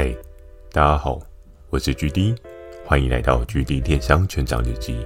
[0.00, 0.16] 嗨，
[0.70, 1.18] 大家好，
[1.70, 2.36] 我是 GD，
[2.86, 4.96] 欢迎来到 GD 电商成长日记。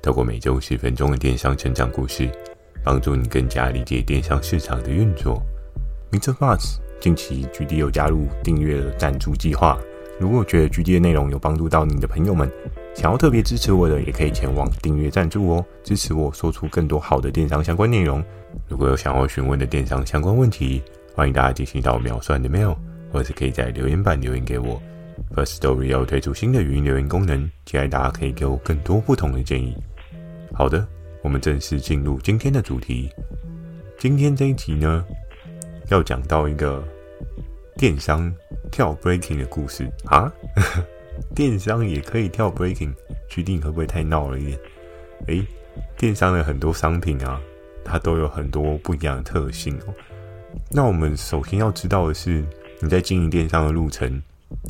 [0.00, 2.30] 透过每周十分钟的电商成长故事，
[2.84, 5.42] 帮助你更加理解电商市场的运作。
[6.12, 6.32] Mr.
[6.36, 9.76] Buzz，近期 GD 有加入订阅的赞助计划。
[10.20, 12.48] 如果觉得 GD 的内容有帮助到你的朋友们，
[12.94, 18.24] 想要特别支持我的，也可以前往订阅赞助哦，支持我说出更多好的电商相关内容。
[18.68, 20.84] 如果有想要询问的电商相关问题，
[21.16, 22.76] 欢迎大家进行到秒算的 mail。
[23.12, 24.80] 或是可以在留言板留言给我。
[25.34, 29.76] First Story 要推出新的语音留言功能，期待大家可以给我更多不同的建议。
[30.52, 30.86] 好的，
[31.22, 33.08] 我们正式进入今天的主题。
[33.98, 35.04] 今天这一集呢，
[35.88, 36.82] 要讲到一个
[37.76, 38.32] 电商
[38.72, 40.32] 跳 breaking 的故事啊。
[41.34, 42.92] 电商也可以跳 breaking，
[43.28, 44.58] 决定会不会太闹了一点？
[45.26, 45.46] 诶，
[45.96, 47.40] 电商的很多商品啊，
[47.84, 49.94] 它都有很多不一样的特性哦。
[50.70, 52.42] 那我们首先要知道的是。
[52.80, 54.22] 你在经营电商的路程，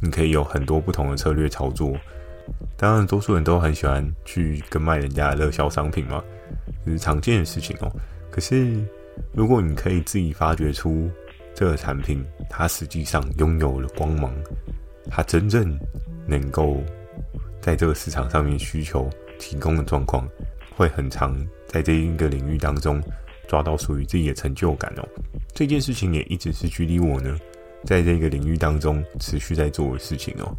[0.02, 1.96] 你可以有很多不同的策略操作。
[2.76, 6.22] 当然，多数人都很喜欢去跟卖人家的热销商品嘛，
[6.84, 7.90] 这是常见的事情哦。
[8.30, 8.84] 可是，
[9.32, 11.08] 如果你可以自己发掘出
[11.54, 14.34] 这个产品，它实际上拥有了光芒，
[15.08, 15.78] 它真正
[16.26, 16.82] 能够
[17.60, 20.28] 在这个市场上面需求提供的状况，
[20.74, 21.36] 会很常
[21.68, 23.00] 在这一个领域当中
[23.46, 25.08] 抓到属于自己的成就感哦。
[25.54, 27.38] 这件事情也一直是距离我呢。
[27.84, 30.54] 在这个领域当中持续在做的事情哦，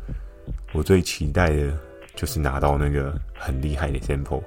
[0.73, 1.77] 我最期待的
[2.15, 4.41] 就是拿到那个很厉害的 sample，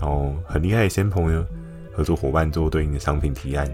[0.00, 1.46] 然后很厉害的 sample 呢，
[1.92, 3.70] 合作伙伴做对应的商品提案，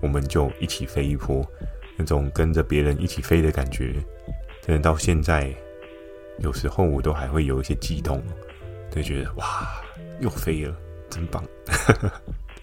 [0.00, 1.46] 我们就一起飞一波，
[1.96, 3.94] 那种跟着别人一起飞的感觉，
[4.62, 5.54] 真的到现在，
[6.38, 8.22] 有时候我都还会有一些激动，
[8.90, 9.82] 就觉得哇，
[10.20, 10.74] 又飞了，
[11.10, 11.44] 真棒。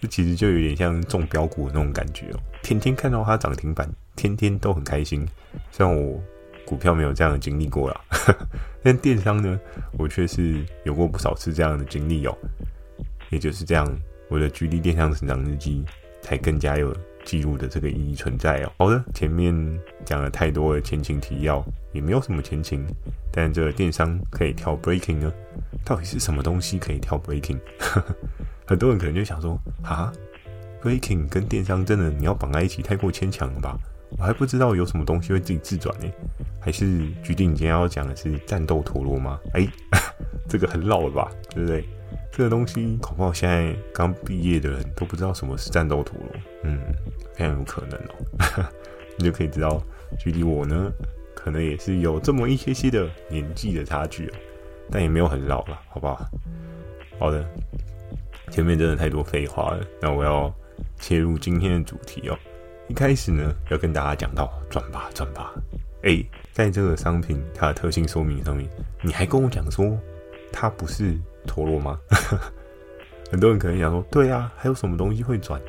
[0.00, 5.26] 这其实就有点像中标股的那种感觉哦，天天看到它涨停板，天天都很开心。
[5.70, 6.20] 虽然我
[6.64, 8.00] 股票没有这样的经历过啦，
[8.82, 9.58] 但电商呢，
[9.98, 12.36] 我却是有过不少次这样的经历哦。
[13.30, 13.86] 也就是这样，
[14.28, 15.84] 我的 GD 电商成长日记
[16.22, 18.72] 才更加有记录的这个意义存在哦。
[18.78, 19.54] 好的，前面
[20.04, 22.86] 讲了太多的前情提要，也没有什么前情，
[23.32, 25.32] 但这个电商可以跳 breaking 呢？
[25.84, 27.58] 到底是什么东西可以跳 breaking？
[28.66, 30.12] 很多人可能就想说，啊
[30.82, 33.78] ，breaking 跟电商真的你要绑在一起太过牵强了吧？
[34.18, 36.06] 我还不知道有什么东西会自己自转呢，
[36.60, 39.38] 还是决定你今天要讲的是战斗陀螺吗？
[39.52, 39.66] 哎，
[40.48, 41.84] 这个很老了吧，对不对？
[42.32, 46.28] 这个东西恐怕现在刚毕业的人都不知道什么是战斗陀螺，
[46.64, 46.78] 嗯，
[47.34, 48.64] 非常有可能哦。
[49.18, 49.82] 你就可以知道，
[50.18, 50.92] 距离我呢，
[51.34, 54.32] 可能也是有这么一些些的年纪的差距哦，
[54.90, 56.24] 但也没有很老了，好不好？
[57.18, 57.44] 好的。
[58.50, 60.52] 前面真的太多废话了，那我要
[60.98, 62.38] 切入今天的主题哦。
[62.88, 65.52] 一开始呢，要跟大家讲到转吧转吧。
[66.02, 68.68] 哎，在这个商品它的特性说明上面，
[69.02, 69.98] 你还跟我讲说
[70.52, 71.98] 它不是陀螺吗？
[73.30, 75.60] 很多人可能想说，对啊，还有什么东西会转，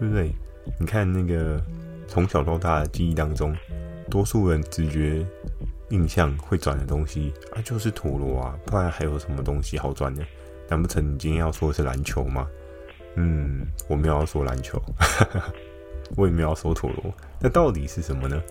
[0.00, 0.32] 对不对？
[0.80, 1.62] 你看那个
[2.08, 3.56] 从小到大的记忆当中，
[4.10, 5.24] 多数人直觉
[5.90, 10.24] 印象会转的东西啊，就是陀螺啊，不然还有什么东西好转的？
[10.68, 12.48] 难不成你今天要说的是篮球吗？
[13.16, 14.82] 嗯，我没有要说篮球，
[16.16, 17.14] 我也没有要说陀螺。
[17.40, 18.42] 那到底是什么呢？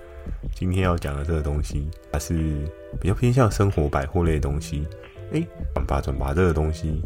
[0.56, 2.34] 今天要讲的这个东西，它是
[3.02, 4.88] 比较偏向生活百货类的东西。
[5.31, 7.02] 诶，转吧转吧这个东西，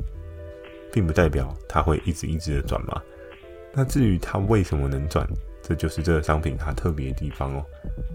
[0.92, 3.02] 并不代表它会一直一直的转嘛。
[3.74, 5.28] 那至于它为什么能转，
[5.64, 7.66] 这就是这个商品它特别的地方哦。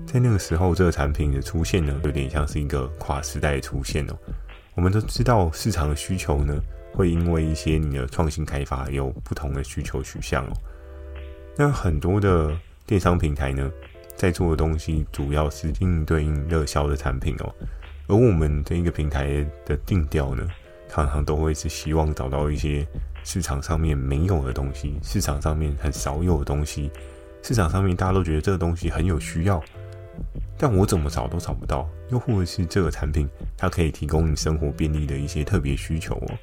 [0.06, 4.16] 在那个时候，这个产品的出现呢，有点像是一个跨时代的出现哦。
[4.74, 6.60] 我们都知道市场的需求呢。
[6.94, 10.52] 会因为一些你的创新开发有不同的需求取向哦。
[11.56, 13.72] 那很多的电商平台呢，
[14.14, 17.54] 在做的东西主要是应对应热销的产品哦。
[18.08, 20.46] 而我们这一个平台的定调呢，
[20.86, 22.86] 常常都会是希望找到一些
[23.24, 26.90] 市场上面没有的东西，市场上面很少有的东西，
[27.42, 29.58] 市场上面大家都觉得这个东西很有需要，
[30.62, 31.90] 但我怎么找都找不到。
[32.10, 36.38] 又或者是这个产品它可以提供你生活便利的一些特别需求哦。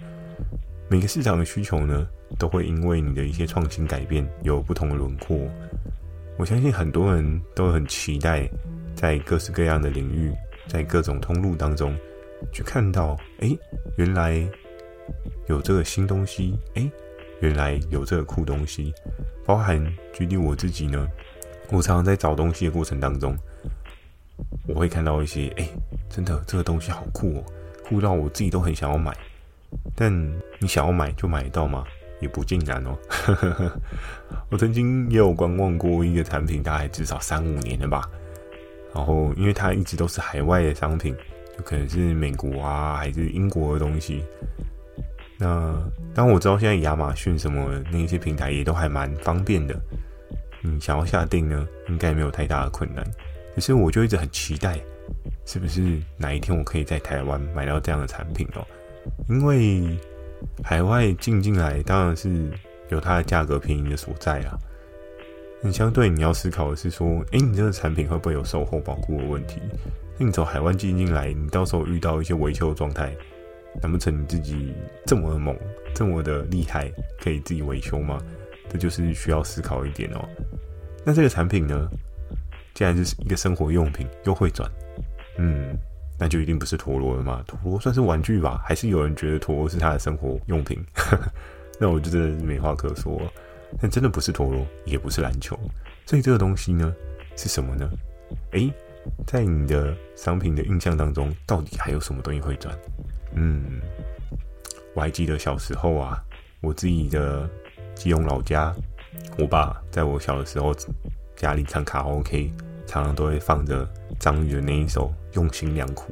[0.89, 2.05] 每个市场的需求呢，
[2.38, 5.39] 都会因为你的一些创新改变有不同的轮廓。
[6.38, 8.49] 我相信很多人都很期待，
[8.94, 10.33] 在各式各样的领域，
[10.67, 11.95] 在各种通路当中，
[12.51, 13.55] 去看到，哎，
[13.95, 14.45] 原来
[15.47, 16.91] 有这个新东西，哎，
[17.39, 18.94] 原来有这个酷东西。
[19.45, 21.07] 包含举例我自己呢，
[21.71, 23.38] 我常常在找东西的过程当中，
[24.68, 25.68] 我会看到一些，哎，
[26.09, 27.44] 真的这个东西好酷哦，
[27.83, 29.15] 酷到我自己都很想要买。
[29.95, 30.12] 但
[30.59, 31.83] 你想要买就买得到吗？
[32.19, 32.97] 也不尽然哦。
[34.51, 38.01] 我曾经也有观望过一个产品，大概至少三五年了吧。
[38.94, 41.15] 然后因为它一直都是海外的商品，
[41.57, 44.25] 就可能是美国啊还是英国的东西。
[45.38, 45.74] 那
[46.13, 49.80] 当我知道现在亚马逊什么那些平台也都还蛮方便的，
[50.62, 53.06] 你想要下定呢，应该没有太大的困难。
[53.59, 54.79] 可是我就一直很期待，
[55.45, 58.65] 是不是哪一天我可以在台湾买到这样的产品哦？
[59.27, 60.00] 因为
[60.63, 62.50] 海外进进来当然是
[62.88, 64.57] 有它的价格便宜的所在啊。
[65.61, 69.59] 你相对你要思考的是说，诶、你这个产品会不会有售后保护的问题？
[70.17, 73.13] 那你从海外进进来，你到时候遇到一些维修的状态，
[73.81, 74.73] 难不成你自己
[75.06, 75.53] 这么的猛，
[75.94, 76.89] 这么的厉害，
[77.21, 78.21] 可以自己维修吗？
[78.69, 80.25] 这就是需要思考一点哦。
[81.03, 81.89] 那这个产品呢？
[82.79, 84.71] 既然就是一个生活用品，又会转，
[85.37, 85.77] 嗯，
[86.17, 87.43] 那就一定不是陀螺了嘛？
[87.45, 88.63] 陀螺算是玩具吧？
[88.65, 90.81] 还是有人觉得陀螺是他的生活用品？
[91.77, 93.21] 那我就真的是没话可说。
[93.81, 95.59] 但真的不是陀螺，也不是篮球，
[96.05, 96.95] 所以这个东西呢，
[97.35, 97.85] 是什么呢？
[98.51, 98.71] 诶，
[99.27, 102.73] 在你的商品的印象当中，到底还有什么东西会转？
[103.33, 103.81] 嗯，
[104.95, 106.23] 我还记得小时候啊，
[106.61, 107.45] 我自己的
[107.93, 108.73] 基隆老家，
[109.37, 110.73] 我爸在我小的时候
[111.35, 112.49] 家里唱卡拉 OK。
[112.89, 113.88] 常常都会放着
[114.19, 116.12] 张宇的那一首《用心良苦》，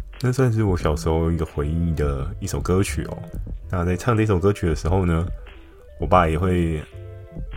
[0.20, 3.18] 那算是我小时候一个回忆的一首歌曲哦。
[3.70, 5.26] 那在唱这首歌曲的时候呢，
[5.98, 6.82] 我爸也会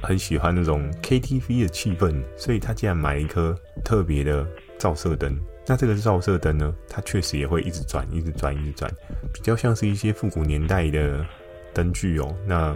[0.02, 3.54] 很喜欢那种 KTV 的气氛，所以他竟然买了一颗
[3.84, 4.48] 特别的
[4.80, 5.38] 照射灯。
[5.66, 8.90] 那这个照射灯呢，它确实也会一直转，一直转，一直转，
[9.34, 11.26] 比较像是一些复古年代的
[11.74, 12.34] 灯具哦。
[12.46, 12.74] 那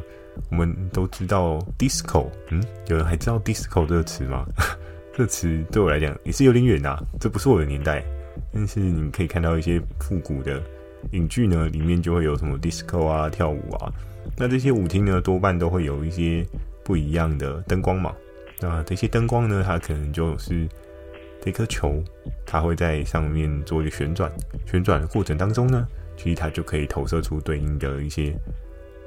[0.49, 4.45] 我们都知道 disco，嗯，有人还知道 disco 这个词吗？
[5.21, 8.03] 这词对我来讲也是有点远呐，这不是我的年代。
[8.51, 10.59] 但是你可以看到一些复古的
[11.11, 13.93] 影剧呢，里面就会有什么 disco 啊、跳舞啊。
[14.35, 16.43] 那这些舞厅呢，多半都会有一些
[16.83, 18.15] 不一样的灯光嘛。
[18.59, 20.67] 那这些灯光呢，它可能就是
[21.39, 22.03] 这颗球，
[22.43, 24.31] 它会在上面做一个旋转。
[24.65, 28.35] 旋转的过程当中呢，其实它就可以投射出对应的一些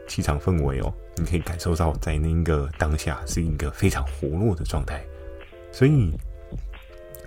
[0.07, 0.95] 气场氛围哦。
[1.17, 5.05] 你可以感受到在那个当下是一个非常活络的状态。
[5.75, 6.13] 所以，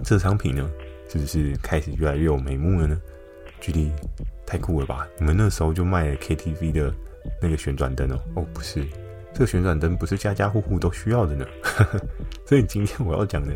[0.05, 0.71] 这商品呢，
[1.09, 2.97] 是不是开始越来越有眉目了呢？
[3.59, 3.91] 距离
[4.45, 5.05] 太酷了吧！
[5.19, 6.93] 你们那时候就卖了 KTV 的
[7.41, 8.17] 那个旋转灯哦？
[8.37, 8.87] 哦，不是，
[9.33, 11.45] 这个旋转灯不是家家户户都需要的呢。
[12.47, 13.53] 所以今天我要讲的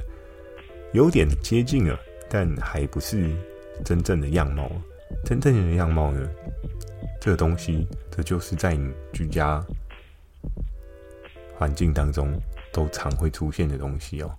[0.92, 1.98] 有点接近了，
[2.30, 3.32] 但还不是
[3.86, 4.70] 真正的样貌。
[5.24, 6.30] 真正的样貌呢，
[7.22, 9.66] 这个东西，这就是在你居家
[11.56, 12.38] 环境当中
[12.74, 14.30] 都常会出现的东西哦。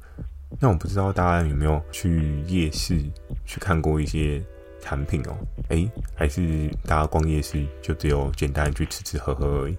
[0.61, 3.01] 那我不知道大家有没有去夜市
[3.45, 4.41] 去看过一些
[4.81, 5.37] 产品哦？
[5.69, 9.77] 诶，还是大家逛夜市就只有简单去吃吃喝喝而已？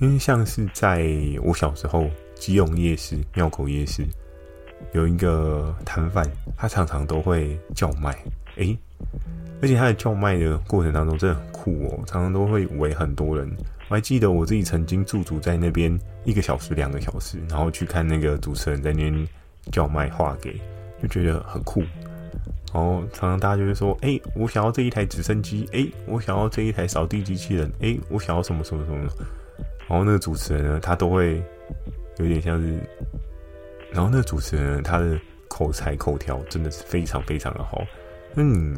[0.00, 1.06] 因为像是在
[1.42, 4.04] 我小时候，基隆夜市、庙口夜市
[4.92, 8.16] 有一个摊贩，他常常都会叫卖，
[8.56, 8.76] 诶，
[9.62, 13.48] 而且他的叫卖的过程当中真的很酷哦，常常都会围很多人。
[13.88, 19.28] 我还记得我自己曾经驻足在那边一个小时、两个小时，然后去看那个主持人在那边。
[19.70, 20.60] 叫卖画给，
[21.02, 21.82] 就觉得很酷。
[22.70, 29.08] 然后常常大家就会说：“哎、我想要这一台直升机，哎、我想要这一台扫地机器人，哎、我想要什么什么什么。”
[29.88, 31.42] 然后那个主持人呢，他都会
[32.18, 32.78] 有点像是，
[33.90, 35.18] 然后那个主持人呢，他的
[35.48, 37.82] 口才口条真的是非常非常的好。
[38.34, 38.74] 那你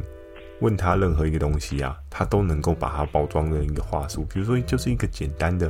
[0.61, 5.69] 问他任何一个东西啊，他都能够把它包装的一个话术，比如说就是一个简单的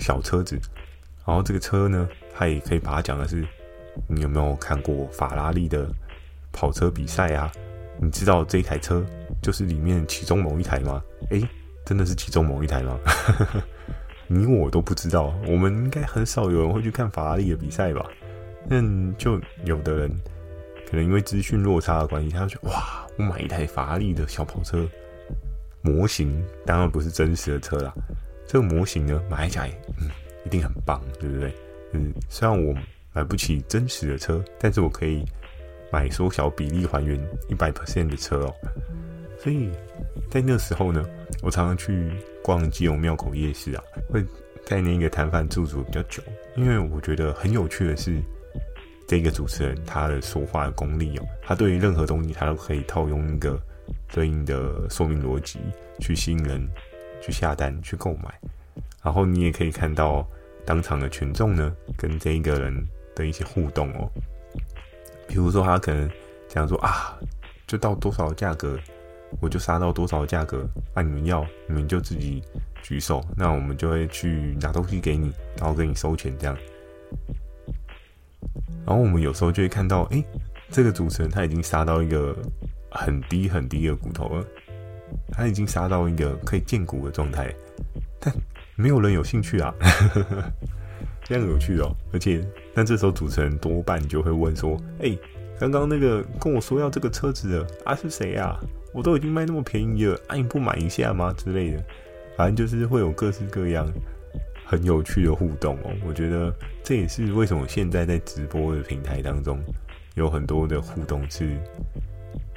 [0.00, 0.60] 小车子，
[1.26, 3.42] 然后这个车呢，他也可以把它讲的是。
[4.08, 5.86] 你有没有看过法拉利的
[6.52, 7.50] 跑车比赛啊？
[8.00, 9.04] 你知道这台车
[9.40, 11.02] 就是里面其中某一台吗？
[11.30, 11.46] 诶，
[11.84, 12.98] 真的是其中某一台吗？
[14.26, 18.04] 你我都不知道，我们应该很少有人会去看法拉利的比赛吧？
[18.70, 20.10] 嗯就有的人
[20.90, 24.88] 可能因为资讯落差的关系，他就觉得哇，我买一台法拉利的小跑车
[25.82, 27.94] 模型，当然不是真实的车啦。
[28.46, 29.70] 这个模型呢，买起来
[30.00, 30.08] 嗯，
[30.44, 31.54] 一定很棒，对不对？
[31.92, 32.74] 嗯，虽然我。
[33.14, 35.24] 买不起真实的车，但是我可以
[35.92, 37.16] 买缩小比例还原
[37.48, 38.54] 一百 percent 的车哦。
[39.38, 39.70] 所以
[40.28, 41.04] 在那时候呢，
[41.40, 42.10] 我常常去
[42.42, 44.24] 逛基隆庙口夜市啊，会
[44.64, 46.20] 在那个摊贩驻足比较久，
[46.56, 48.20] 因为我觉得很有趣的是，
[49.06, 53.60] 这个主持人他的说话的功力哦，他对于任何东西他都可以套用一个
[54.12, 55.60] 对应的说明逻辑
[56.00, 56.66] 去吸引人
[57.22, 58.34] 去下单去购买，
[59.04, 60.26] 然后你也可以看到
[60.64, 62.84] 当场的群众呢跟这一个人。
[63.14, 64.10] 的一些互动哦，
[65.28, 66.10] 比如说他可能
[66.48, 67.18] 讲说啊，
[67.66, 68.78] 就到多少价格，
[69.40, 72.42] 我就杀到多少价格，那、你们要你们就自己
[72.82, 76.56] 举手，那我们就会去拿东西给你，然后给你收钱这样。
[78.86, 80.22] 然后我们有时候就会看到，哎，
[80.70, 82.36] 这个主持人他已经杀到一个
[82.90, 84.44] 很低很低的骨头了，
[85.32, 87.52] 他已经杀到一个可以见骨的状态，
[88.20, 88.34] 但
[88.76, 89.74] 没有人有兴趣啊，
[91.24, 91.90] 这样有趣哦。
[92.12, 95.16] 而且，那这时候主持人多半就会问说：“哎、
[95.58, 98.58] 刚刚那个跟我说要这个车子的啊是谁啊？
[98.92, 101.84] 我都已经卖那么便宜了，啊你不买一下吗？”之类的，
[102.36, 103.90] 反正就是会有各式各样。
[104.66, 106.52] 很有趣的互动哦，我觉得
[106.82, 109.62] 这也是为什么现在在直播的平台当中
[110.14, 111.54] 有很多的互动是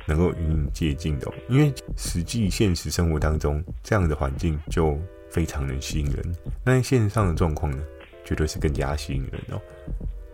[0.07, 4.97] 能够与你接近的哦，因为实际现实生活当中这样的环境就
[5.29, 7.83] 非常能吸引人，那线上的状况呢，
[8.27, 9.62] 绝对是更加吸引人哦。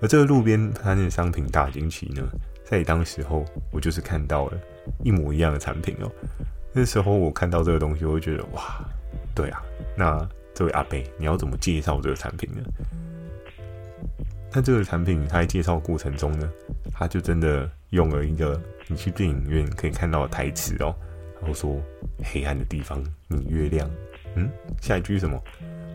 [0.02, 2.24] 而这个路边摊的商品大惊奇呢，
[2.66, 4.58] 在当时候我就是看到了
[5.04, 6.12] 一模一样的产品哦，
[6.74, 8.84] 那时候我看到这个东西，我会觉得哇，
[9.36, 9.62] 对啊，
[9.96, 10.28] 那。
[10.56, 12.62] 这位阿贝，你要怎么介绍这个产品呢？
[14.52, 16.48] 那这个产品，他在介绍过程中呢，
[16.92, 20.96] 他就真的用了一个你去电影院可以看到的台词哦，
[21.42, 21.82] 然后说
[22.24, 23.90] ：“黑暗的地方，你越亮。”
[24.38, 24.48] 嗯，
[24.80, 25.44] 下一句是什么？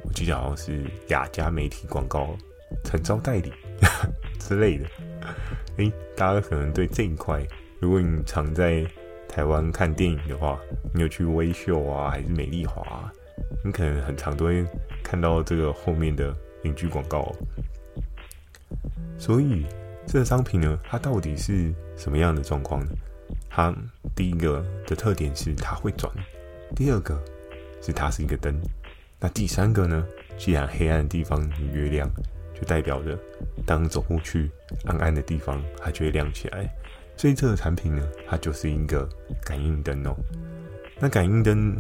[0.05, 2.37] 我记得好像是雅加媒体广告，
[2.85, 3.53] 诚招代理
[4.39, 4.87] 之类的。
[5.77, 7.47] 诶，大家可能对这一块，
[7.81, 8.87] 如果你常在
[9.29, 10.59] 台湾看电影的话，
[10.95, 13.13] 你有去微秀啊，还是美丽华啊？
[13.65, 14.65] 你可能很常都会
[15.03, 17.33] 看到这个后面的影剧广告，
[19.17, 19.65] 所以
[20.07, 22.91] 这个商品呢，它到底是什么样的状况呢？
[23.49, 23.75] 它
[24.17, 26.13] 第一个的特点是它会转，
[26.75, 27.23] 第二个
[27.81, 28.61] 是它是一个灯，
[29.21, 30.07] 那第三个呢？
[30.37, 32.09] 既然黑暗的地方你越亮，
[32.55, 33.19] 就代表着
[33.67, 34.51] 当走过去
[34.85, 36.69] 暗暗的地方，它就会亮起来。
[37.17, 39.09] 所以这个产品呢，它就是一个
[39.45, 40.15] 感应灯哦。
[41.01, 41.77] 那感应灯。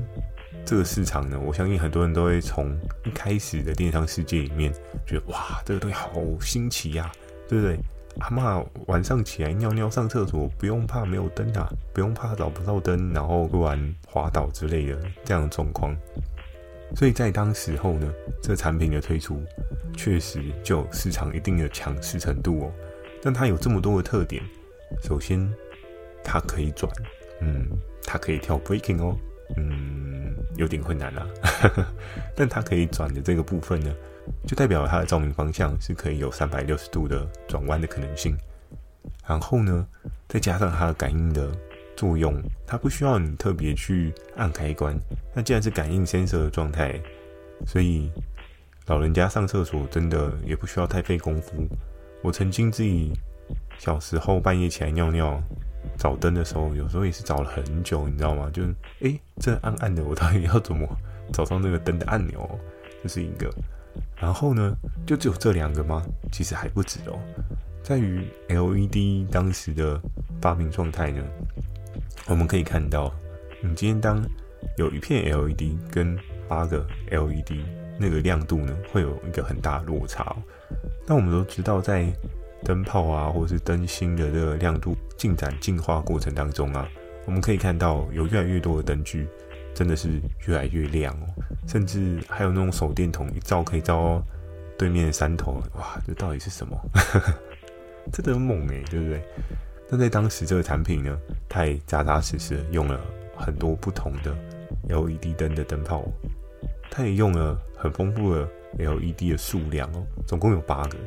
[0.64, 4.70] 这个市场呢，我相信很多人都会从一开始的电商世界里面
[5.06, 7.10] 觉得哇，这个东西好新奇呀，
[7.48, 7.78] 对不对？
[8.18, 15.96] 阿嬷晚上起来尿尿上厕所不用怕没有灯啊，不用怕找不到灯，然后突然滑倒之类的这样的状况。
[16.96, 19.42] 所以在当时候呢，这产品的推出
[19.96, 22.72] 确实就有市场一定的强势程度哦。
[23.22, 24.42] 但它有这么多的特点，
[25.02, 25.52] 首先
[26.22, 26.92] 它可以转，
[27.40, 27.66] 嗯，
[28.04, 29.16] 它可以跳 breaking 哦，
[29.56, 30.06] 嗯。
[30.56, 31.24] 有点困难啦，
[32.34, 33.94] 但它可以转的这个部分呢，
[34.44, 38.36] 就代表它的照明方向是可以有三百六十度的转弯的可能性。
[39.24, 39.86] 然后呢，
[40.26, 41.48] 再加上它的感应的
[41.98, 44.96] 作用，它不需要你特别去按开关。
[45.34, 46.98] 那既然是感应伸手的状态，
[47.66, 48.08] 所以
[48.86, 51.66] 老人家上厕所真的也不需要太费功夫。
[52.22, 53.12] 我曾经自己
[53.78, 55.42] 小时候半夜起来尿尿。
[55.96, 58.50] 找灯的时候，有时候也是找了很久，你知道吗？
[58.52, 60.86] 就是，诶，这暗暗的，我到底要怎么
[61.32, 62.48] 找到那个灯的按钮？
[63.02, 63.50] 这是一个。
[64.16, 64.76] 然后呢，
[65.06, 66.04] 就只有这两个吗？
[66.30, 67.18] 其实还不止哦。
[67.82, 70.00] 在于 LED 当时的
[70.40, 71.22] 发明状态呢，
[72.28, 73.12] 我们可以看到，
[73.62, 74.22] 你今天当
[74.76, 76.16] 有一片 LED 跟
[76.46, 77.64] 八个 LED，
[77.98, 80.36] 那个亮度呢，会有一个很大的落差。
[81.06, 82.06] 那我们都知道，在
[82.64, 86.86] 灯泡啊，或者是灯芯的这个亮度进展进化过程当中啊，
[87.24, 89.26] 我们可以看到有越来越多的灯具
[89.74, 91.26] 真的是越来越亮哦，
[91.66, 94.22] 甚至还有那种手电筒一照可以照到
[94.76, 96.78] 对面的山头，哇，这到底是什么？
[98.12, 99.22] 真的很猛诶、对不对？
[99.90, 101.18] 那在当时这个产品呢，
[101.48, 103.00] 它也扎扎实实用了
[103.36, 104.36] 很多不同的
[104.88, 106.04] LED 灯的灯泡，
[106.90, 108.46] 它也用了很丰富的
[108.78, 110.98] LED 的数量哦，总共有八个。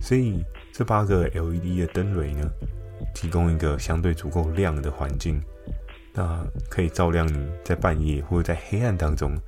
[0.00, 0.42] 所以
[0.72, 2.50] 这八个 LED 的灯蕊呢，
[3.14, 5.40] 提供一个相对足够亮的环境，
[6.12, 9.38] 那可以照亮你在半夜或者在黑暗当中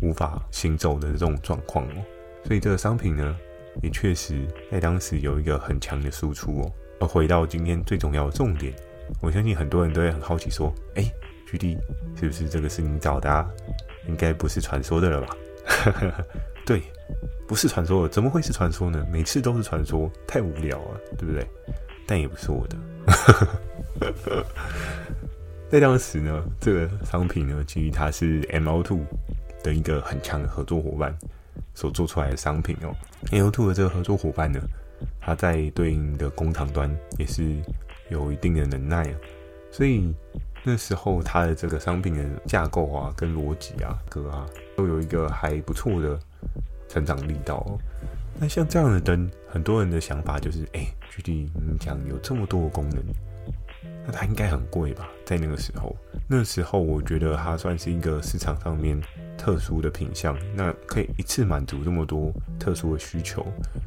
[0.00, 2.04] 无法行走的这种状况哦。
[2.44, 3.36] 所以这个商品呢，
[3.82, 6.72] 也确实在当时有一个很强的输出哦。
[7.00, 8.72] 而回到今天最重要的重点，
[9.20, 11.04] 我相信很多人都会很好奇说：“哎
[11.50, 11.76] ，GD
[12.14, 13.50] 是不是这个是你找的啊？
[14.06, 15.36] 应该不是传说的了吧？”
[16.64, 16.82] 对。
[17.48, 19.04] 不是传说，怎么会是传说呢？
[19.10, 21.44] 每次都是传说，太无聊了，对不对？
[22.06, 22.76] 但也不是我的。
[25.68, 29.00] 在当时呢，这个商品呢，其实它是 MO2
[29.64, 31.12] 的一个很强的合作伙伴
[31.74, 32.94] 所做出来的商品哦。
[33.32, 34.60] MO2 的这个合作伙伴呢，
[35.20, 37.56] 它在对应的工厂端也是
[38.10, 39.14] 有一定的能耐啊，
[39.70, 40.14] 所以
[40.62, 46.18] 那时候它的这个商品的架构啊、跟逻辑啊、格啊，都有一个还不错的。
[46.88, 47.64] 成长力道，
[48.40, 53.00] 那像这样的灯，很多人的想法就是，哎、欸，具体你讲有这么多功能，
[54.06, 55.08] 那它应该很贵吧？
[55.24, 55.94] 在那个时候，
[56.28, 59.00] 那时候我觉得它算是一个市场上面
[59.36, 63.42] 特殊的品相，那可以一次满足这么多特殊的需求，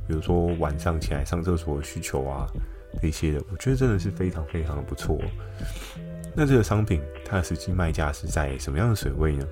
[0.08, 2.48] 比如说晚上起来上厕所的需求啊，
[3.02, 5.20] 这些的，我觉得真的是非常非常的不错。
[6.36, 9.46] 那这个商品它的实际卖价是在什么样的水位呢？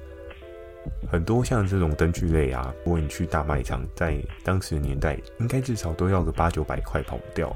[1.11, 7.55] 很多像这种灯具类啊，如果你去大卖场，在当时的年代，应该至少都要个八九百块跑不掉。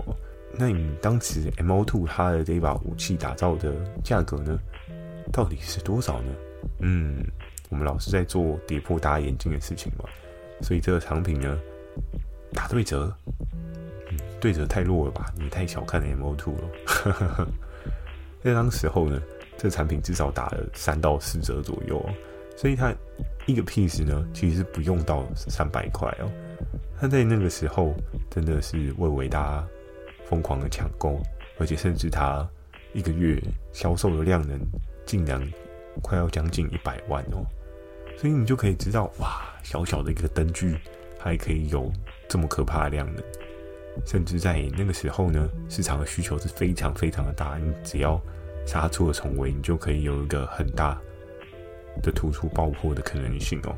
[0.58, 4.58] 那你当时 M02 它的这一把武器打造的价格呢，
[5.32, 6.32] 到底是多少呢？
[6.80, 7.26] 嗯，
[7.70, 10.06] 我们老是在做跌破大家眼镜的事情嘛，
[10.62, 11.60] 所以这个产品呢，
[12.54, 13.14] 打对折，
[14.10, 15.26] 嗯，对折太弱了吧？
[15.38, 17.48] 你太小看 M02 了。
[18.44, 19.22] 在当时候呢，
[19.58, 22.10] 这产品至少打了三到四折左右，哦
[22.58, 22.94] 所以它
[23.48, 26.32] 一个 piece 呢，其实不用到三百块哦。
[26.98, 27.94] 它在那个时候
[28.30, 29.68] 真的是为为大家
[30.29, 31.22] 疯狂的抢购，
[31.58, 32.48] 而且甚至它
[32.94, 33.41] 一个月
[33.72, 34.60] 销售的量能
[35.05, 35.41] 竟然
[36.01, 37.46] 快要将近一百万哦。
[38.17, 40.77] 所以你就可以知道，哇，小小的一个灯具
[41.20, 41.91] 还可以有
[42.27, 43.24] 这么可怕的量能。
[44.05, 48.22] 甚至在那个时候呢，市场的需求是非常非常的大，你只要
[48.65, 51.00] 杀出了重围，你就可以有一个很大
[52.01, 53.75] 的突出爆破的可能性哦。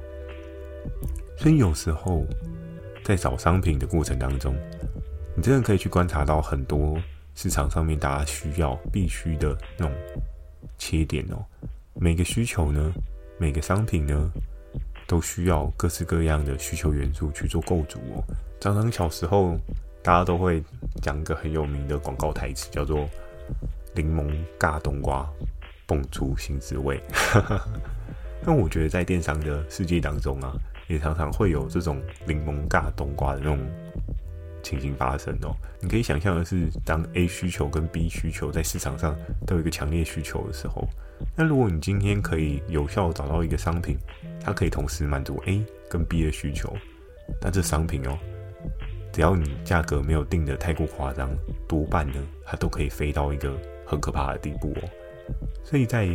[1.36, 2.25] 所以有时候
[3.04, 4.56] 在找商品的过程当中，
[5.38, 7.00] 你真的可以去观察到很多
[7.36, 9.96] 市场上面大家需要必须的那种
[10.77, 11.38] 切点哦。
[11.94, 12.91] 每个需求呢，
[13.39, 14.29] 每个商品呢，
[15.08, 18.24] 都需要各式各样的需求元素去做构筑哦。
[18.60, 19.58] 常常小时候。
[20.03, 20.63] 大家都会
[21.01, 23.10] 讲一个很有名的广告台词，叫做
[23.94, 25.27] “柠檬尬冬瓜，
[25.86, 26.98] 蹦出新滋味”。
[28.46, 30.53] 但我觉得在电商的世界当中啊，
[30.88, 33.60] 也常常会有这种柠檬尬冬瓜的那种
[34.68, 35.56] 情形发生哦。
[35.80, 40.88] 你可以想象的是，当 A 需求跟 B 需求在市场上都有一个强烈需求的时候，
[41.36, 43.98] 那如果你今天可以有效找到一个商品，
[44.44, 46.76] 它可以同时满足 A 跟 B 的需求，
[47.42, 48.18] 那这商品哦。
[49.14, 51.30] 只要你价格没有定得太过夸张，
[51.68, 54.90] 多半呢，它都可以飞到一个很可怕的地步哦。
[55.64, 56.08] 所以在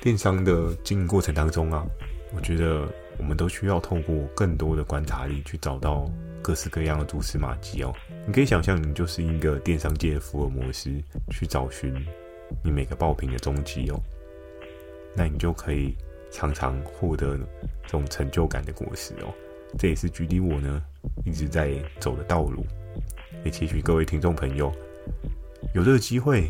[0.00, 1.86] 电商的经营过程当中啊，
[2.34, 6.10] 我觉得我们都需要透过更多的观察力去找到
[6.42, 7.92] 各式各样的蛛丝马迹哦。
[8.26, 10.90] 你可以想象，你就是一个电商界的福尔摩斯，
[11.30, 11.94] 去找寻
[12.64, 14.00] 你每个爆品的踪迹哦。
[15.14, 15.96] 那你就可以
[16.30, 17.36] 常常获得
[17.82, 19.34] 这种成就感的果实哦。
[19.78, 20.82] 这也是距离我呢。
[21.24, 22.64] 一直在走的道路，
[23.44, 24.72] 也期许各位听众朋友
[25.74, 26.48] 有这个机会，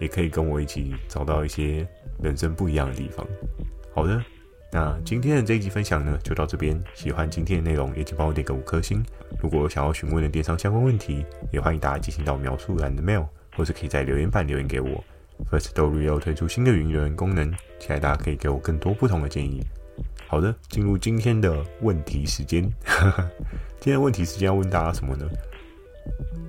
[0.00, 1.86] 也可以跟我一起找到一些
[2.22, 3.26] 人生不一样的地方。
[3.94, 4.22] 好的，
[4.74, 6.82] 那今天的这一集分享呢，就到这边。
[6.94, 9.04] 喜欢今天的内容，也请帮我点个五颗星。
[9.38, 15.04] 如果有想要询问的电商相关问题，也欢迎大家进行到描述栏的 mail，或是可以在留言板留言给我。
[15.50, 19.62] Firstory 要推出新的云留言功能，期待大家可以给我更多不同的建议。
[20.26, 22.62] 好的，进入今天的问题时间。
[23.78, 25.28] 今天的问题时间要问大家什么呢？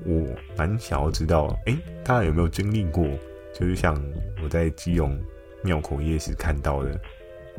[0.06, 0.26] 我
[0.58, 3.06] 蛮想要知道，哎，大家有没有经历过，
[3.54, 4.02] 就是像
[4.42, 5.20] 我在基隆
[5.62, 6.98] 庙口夜市看到的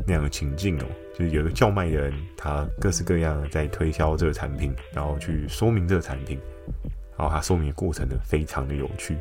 [0.07, 0.85] 那样的情境哦，
[1.17, 6.39] 就是有个叫卖的人，他各式各样的在推销这个产品，然后去说明这个产品，
[7.17, 9.17] 然后他说明的过程呢，非常的有趣。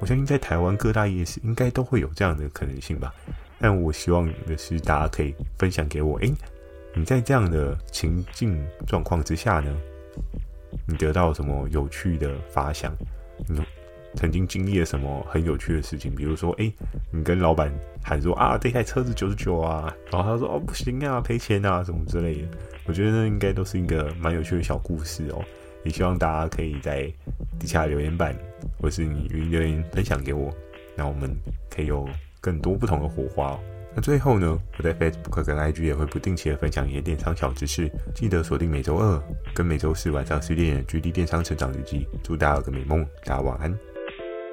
[0.00, 3.14] 我相信在台湾各大夜市应该都会有这样的可能性吧。
[3.58, 6.18] 但我希望的是，大家可以分享给我。
[6.20, 6.32] 诶，
[6.94, 9.76] 你在这样的情境状况之下呢，
[10.86, 12.96] 你得到什么有趣的发想？
[13.46, 13.60] 你
[14.14, 16.14] 曾经经历了什么很有趣的事情？
[16.14, 16.72] 比如说，诶，
[17.10, 22.48] 你跟老板喊说啊，这台车子九十九啊，然后他说哦，不行啊，赔钱啊，什么之类的。
[22.86, 25.44] 我觉得那应该都是一个蛮有趣的小故事哦。
[25.84, 27.10] 也希望大家可以在
[27.58, 28.36] 底下留言板，
[28.80, 30.52] 或是你语音留言分享给我，
[30.96, 31.30] 那我们
[31.68, 32.08] 可以有。
[32.42, 33.60] 更多不同的火花哦。
[33.94, 42.08] 那最后呢，我在 Facebook 跟 IG 也会不定期的分享一些电商小知识，记得锁定每周二跟每周四晚上十点的《GD 电商成长日记》。
[42.22, 43.78] 祝大家有个美梦，大家晚安。